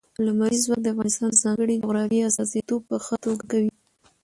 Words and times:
لمریز 0.25 0.61
ځواک 0.65 0.79
د 0.83 0.87
افغانستان 0.93 1.27
د 1.33 1.41
ځانګړي 1.43 1.75
جغرافیې 1.83 2.27
استازیتوب 2.29 2.81
په 2.89 2.95
ښه 3.05 3.15
توګه 3.25 3.43
کوي. 3.51 3.71